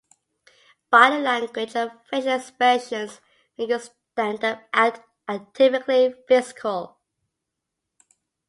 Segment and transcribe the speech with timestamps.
[0.89, 3.21] Body language and facial expressions
[3.55, 6.97] make his stand-up act atypically physical.